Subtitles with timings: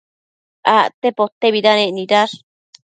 [0.79, 2.35] Acte potebidanec nidash